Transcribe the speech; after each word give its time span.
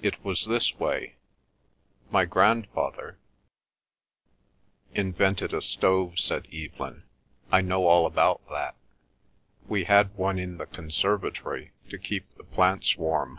It 0.00 0.24
was 0.24 0.46
this 0.46 0.74
way. 0.80 1.14
My 2.10 2.24
grandfather—" 2.24 3.18
"Invented 4.94 5.52
a 5.54 5.60
stove," 5.62 6.18
said 6.18 6.48
Evelyn. 6.52 7.04
"I 7.52 7.60
know 7.60 7.86
all 7.86 8.04
about 8.04 8.40
that. 8.48 8.74
We 9.68 9.84
had 9.84 10.12
one 10.16 10.40
in 10.40 10.58
the 10.58 10.66
conservatory 10.66 11.70
to 11.88 11.98
keep 12.00 12.34
the 12.34 12.42
plants 12.42 12.96
warm." 12.96 13.38